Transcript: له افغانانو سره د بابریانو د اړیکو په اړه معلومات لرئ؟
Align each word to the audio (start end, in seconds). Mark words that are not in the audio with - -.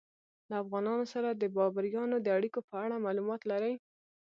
له 0.49 0.55
افغانانو 0.63 1.05
سره 1.13 1.29
د 1.31 1.43
بابریانو 1.55 2.17
د 2.21 2.27
اړیکو 2.37 2.59
په 2.69 2.75
اړه 2.83 3.03
معلومات 3.05 3.41
لرئ؟ 3.51 3.73